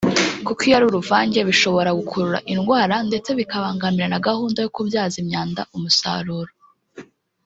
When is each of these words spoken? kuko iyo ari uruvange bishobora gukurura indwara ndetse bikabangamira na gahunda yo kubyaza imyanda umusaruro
kuko 0.45 0.61
iyo 0.67 0.75
ari 0.77 0.85
uruvange 0.89 1.39
bishobora 1.49 1.89
gukurura 1.99 2.39
indwara 2.53 2.95
ndetse 3.09 3.29
bikabangamira 3.39 4.07
na 4.11 4.23
gahunda 4.27 4.57
yo 4.61 4.69
kubyaza 4.75 5.15
imyanda 5.23 5.61
umusaruro 5.75 6.51